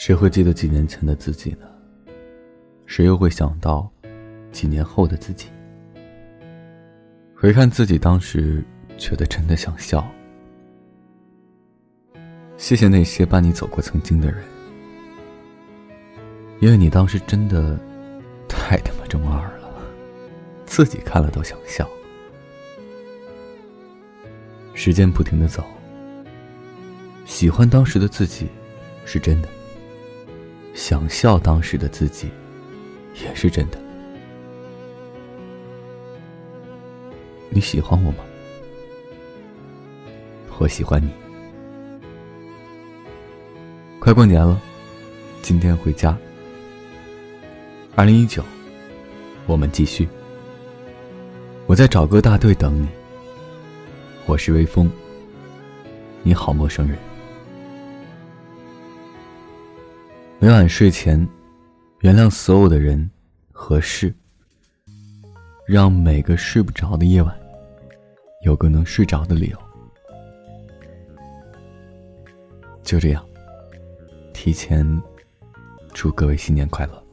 [0.00, 1.66] 谁会记得几年前的自己呢？
[2.86, 3.86] 谁又会想到
[4.50, 5.48] 几年后的自己？
[7.36, 8.64] 回看自己当时，
[8.96, 10.10] 觉得真的想笑。
[12.56, 14.42] 谢谢那些伴你走过曾经的人，
[16.60, 17.78] 因为你当时真的
[18.48, 19.68] 太他妈中二了，
[20.64, 21.86] 自己看了都想笑。
[24.72, 25.62] 时间不停的走，
[27.26, 28.48] 喜欢当时的自己，
[29.04, 29.48] 是真的；
[30.80, 32.30] 想笑当时的自己，
[33.22, 33.78] 也是真的。
[37.50, 38.24] 你喜欢我吗？
[40.58, 41.10] 我喜欢你。
[43.98, 44.58] 快过年了，
[45.42, 46.16] 今天回家。
[47.94, 48.42] 二零一九，
[49.44, 50.08] 我们继续。
[51.66, 52.88] 我在找个大队等你。
[54.24, 54.90] 我是微风。
[56.22, 56.96] 你好，陌生人。
[60.42, 61.28] 每晚睡前，
[62.00, 63.10] 原谅所有的人
[63.52, 64.10] 和事，
[65.66, 67.38] 让每个睡不着的夜晚，
[68.42, 69.58] 有个能睡着的理由。
[72.82, 73.22] 就这样，
[74.32, 74.82] 提前
[75.92, 77.04] 祝各位新年快乐。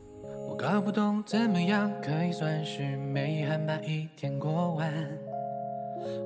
[0.47, 4.89] 我搞不懂怎么样可以算是美好把一天过完。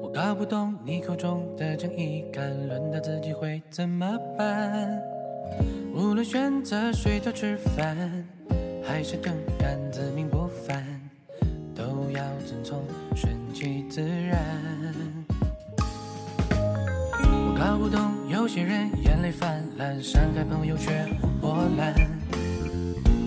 [0.04, 5.02] 我搞不懂你口中的正义感，轮到自己会怎么办？
[5.94, 7.96] 无论选择睡觉吃饭，
[8.84, 10.84] 还是更干，自命不凡，
[11.76, 12.84] 都要遵从
[13.16, 14.40] 顺其自然。
[16.50, 21.06] 我搞不懂有些人眼泪泛滥，伤害朋友却
[21.40, 21.94] 波澜。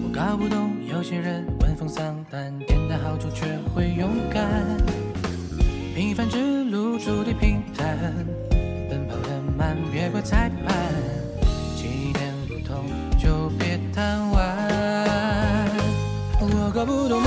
[0.02, 4.64] 我搞不懂有些人闻风丧胆，点的好处却会勇敢。
[5.94, 7.96] 平凡之路注定平坦，
[8.88, 10.74] 奔跑的慢别怪裁判，
[13.18, 15.04] 就别贪玩。
[16.40, 17.20] 我搞不懂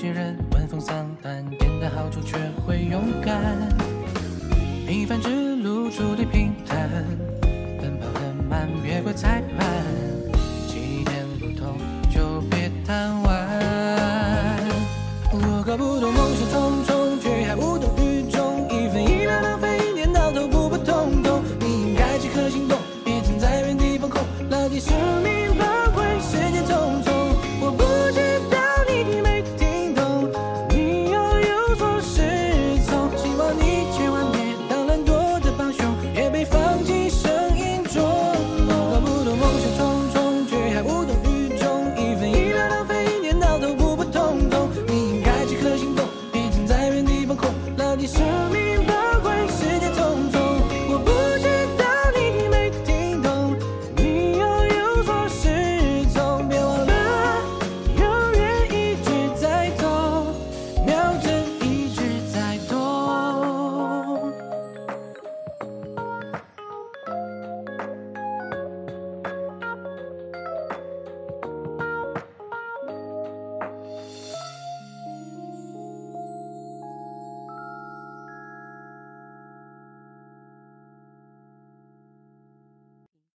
[0.00, 3.38] 些人闻风丧胆，点的好处却会勇敢。
[4.86, 5.49] 平凡之